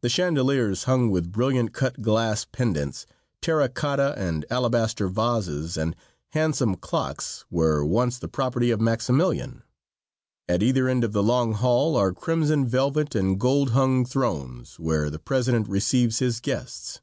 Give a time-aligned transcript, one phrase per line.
[0.00, 3.06] The chandeliers, hung with brilliant cut glass pendants,
[3.40, 5.94] terra cotta and alabaster vases and
[6.30, 9.62] handsome clocks, were once the property of Maximilian.
[10.48, 15.08] At either end of the long hall are crimson velvet and gold hung thrones, where
[15.08, 17.00] the president receives his guests.